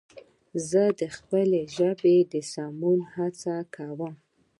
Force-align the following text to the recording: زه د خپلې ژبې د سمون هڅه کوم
زه 0.69 0.83
د 0.99 1.01
خپلې 1.15 1.61
ژبې 1.75 2.17
د 2.31 2.33
سمون 2.53 2.99
هڅه 3.13 3.55
کوم 3.75 4.13